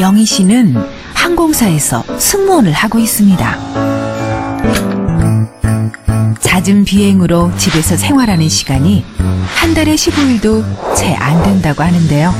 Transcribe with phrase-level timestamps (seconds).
[0.00, 0.74] 영희 씨는
[1.14, 3.56] 항공사에서 승무원을 하고 있습니다.
[6.40, 9.04] 잦은 비행으로 집에서 생활하는 시간이
[9.70, 10.64] 한 달에 15일도
[10.96, 12.34] 채 안 된다고 하는데요.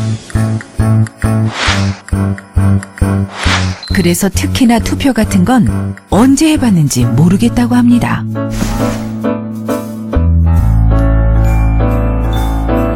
[3.94, 8.24] 그래서 특히나 투표 같은 건 언제 해봤는지 모르겠다고 합니다.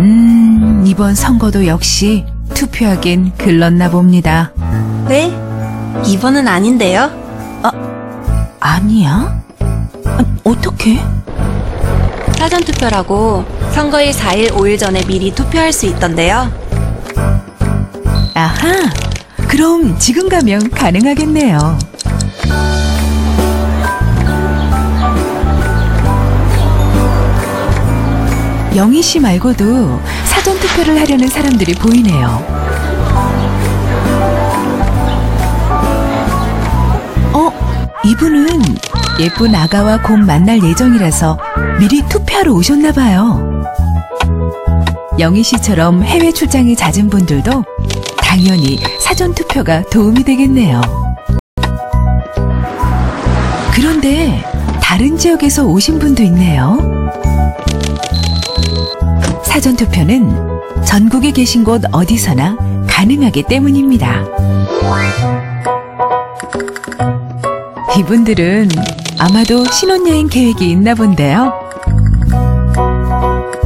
[0.01, 2.25] 음, 이번 선거도 역시
[2.55, 4.51] 투표하긴 글렀나 봅니다.
[5.07, 5.33] 네?
[6.07, 7.09] 이번은 아닌데요?
[8.59, 9.41] 아니야?
[9.61, 10.99] 아, 어떻게?
[12.37, 16.49] 사전투표라고 선거일 4일, 5일 전에 미리 투표할 수 있던데요.
[18.35, 18.89] 아하,
[19.49, 21.77] 그럼 지금 가면 가능하겠네요.
[28.77, 32.45] 영희 씨 말고도 사전 투표를 하려는 사람들이 보이네요.
[37.33, 37.53] 어,
[38.05, 38.63] 이분은
[39.21, 41.39] 예쁜 아가와 곧 만날 예정이라서
[41.79, 43.63] 미리 투표하러 오셨나 봐요.
[45.19, 47.65] 영희 씨처럼 해외 출장이 잦은 분들도
[48.19, 50.81] 당연히 사전 투표가 도움이 되겠네요.
[53.73, 54.43] 그런데
[54.83, 56.79] 다른 지역에서 오신 분도 있네요.
[59.45, 62.57] 사전 투표는 전국에 계신 곳 어디서나
[62.89, 64.25] 가능하기 때문입니다.
[67.97, 68.69] 이분들은
[69.19, 71.53] 아마도 신혼여행 계획이 있나 본데요.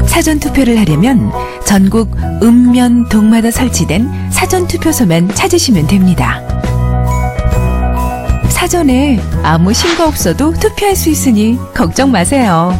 [0.06, 1.30] 사전 투표를 하려면
[1.64, 2.10] 전국
[2.42, 6.41] 읍면 동마다 설치된 사전 투표소만 찾으시면 됩니다.
[8.48, 12.72] 사전에 아무 신고 없어도 투표할 수 있으니 걱정 마세요.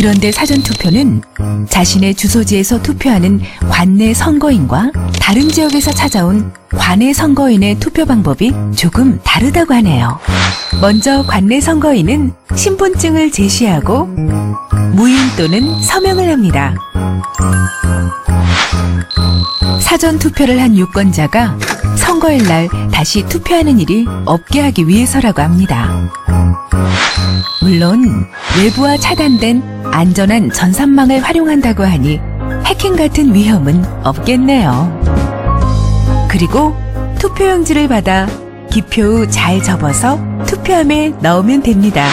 [0.00, 1.20] 그런데 사전 투표는
[1.68, 3.38] 자신의 주소지에서 투표하는
[3.68, 10.18] 관내 선거인과 다른 지역에서 찾아온 관내 선거인의 투표 방법이 조금 다르다고 하네요.
[10.80, 14.06] 먼저 관내 선거인은 신분증을 제시하고
[14.94, 16.74] 무인 또는 서명을 합니다.
[19.82, 21.58] 사전 투표를 한 유권자가
[21.98, 26.08] 선거일 날 다시 투표하는 일이 없게 하기 위해서라고 합니다.
[27.60, 28.26] 물론
[28.58, 32.20] 외부와 차단된 안전한 전산망을 활용한다고 하니
[32.66, 35.00] 해킹 같은 위험은 없겠네요.
[36.28, 36.74] 그리고
[37.18, 38.26] 투표용지를 받아
[38.70, 42.06] 기표 후 잘 접어서 투표함에 넣으면 됩니다.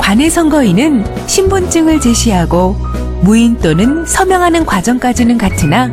[0.00, 2.76] 관내 선거인은 신분증을 제시하고
[3.22, 5.88] 무인 또는 서명하는 과정까지는 같으나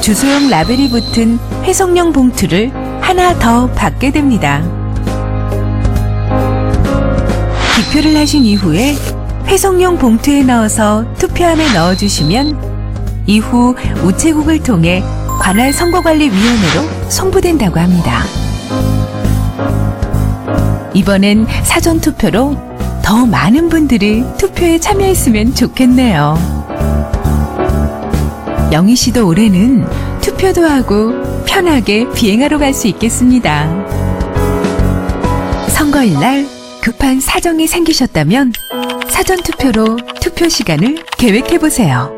[0.00, 2.70] 주소용 라벨이 붙은 회송용 봉투를
[3.08, 4.62] 하나 더 받게 됩니다.
[7.74, 8.94] 기표를 하신 이후에
[9.46, 13.74] 회송용 봉투에 넣어서 투표함에 넣어주시면 이후
[14.04, 15.02] 우체국을 통해
[15.40, 18.24] 관할 선거관리위원회로 송부된다고 합니다.
[20.92, 22.58] 이번엔 사전투표로
[23.02, 26.36] 더 많은 분들이 투표에 참여했으면 좋겠네요.
[28.70, 31.12] 영희 씨도 올해는 투표도 하고
[31.46, 33.66] 편하게 비행하러 갈 수 있겠습니다.
[35.68, 36.46] 선거일 날
[36.82, 38.52] 급한 사정이 생기셨다면
[39.08, 42.17] 사전투표로 투표 시간을 계획해 보세요.